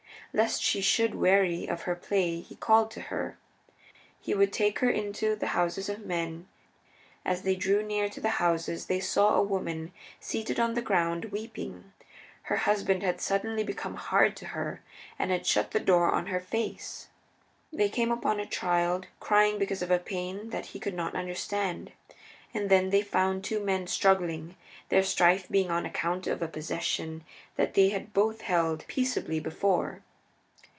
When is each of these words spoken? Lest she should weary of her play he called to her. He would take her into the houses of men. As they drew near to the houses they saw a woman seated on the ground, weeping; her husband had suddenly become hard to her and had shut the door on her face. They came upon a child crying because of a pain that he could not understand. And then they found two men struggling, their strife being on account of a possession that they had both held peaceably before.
Lest 0.33 0.63
she 0.63 0.79
should 0.79 1.13
weary 1.13 1.67
of 1.67 1.81
her 1.81 1.93
play 1.93 2.39
he 2.39 2.55
called 2.55 2.89
to 2.91 3.01
her. 3.01 3.37
He 4.21 4.33
would 4.33 4.53
take 4.53 4.79
her 4.79 4.89
into 4.89 5.35
the 5.35 5.47
houses 5.47 5.89
of 5.89 6.05
men. 6.05 6.47
As 7.25 7.41
they 7.41 7.57
drew 7.57 7.83
near 7.83 8.07
to 8.07 8.21
the 8.21 8.29
houses 8.39 8.85
they 8.85 9.01
saw 9.01 9.35
a 9.35 9.43
woman 9.43 9.91
seated 10.21 10.57
on 10.57 10.73
the 10.73 10.81
ground, 10.81 11.25
weeping; 11.33 11.91
her 12.43 12.55
husband 12.55 13.03
had 13.03 13.19
suddenly 13.19 13.61
become 13.61 13.95
hard 13.95 14.37
to 14.37 14.45
her 14.55 14.81
and 15.19 15.31
had 15.31 15.45
shut 15.45 15.71
the 15.71 15.81
door 15.81 16.09
on 16.09 16.27
her 16.27 16.39
face. 16.39 17.09
They 17.73 17.89
came 17.89 18.09
upon 18.09 18.39
a 18.39 18.45
child 18.45 19.07
crying 19.19 19.59
because 19.59 19.81
of 19.81 19.91
a 19.91 19.99
pain 19.99 20.51
that 20.51 20.67
he 20.67 20.79
could 20.79 20.95
not 20.95 21.13
understand. 21.13 21.91
And 22.53 22.69
then 22.69 22.89
they 22.89 23.01
found 23.01 23.43
two 23.43 23.59
men 23.59 23.85
struggling, 23.85 24.55
their 24.87 25.03
strife 25.03 25.49
being 25.49 25.69
on 25.69 25.85
account 25.85 26.25
of 26.25 26.41
a 26.41 26.47
possession 26.47 27.25
that 27.57 27.73
they 27.73 27.89
had 27.89 28.13
both 28.13 28.43
held 28.43 28.87
peaceably 28.87 29.41
before. 29.41 30.01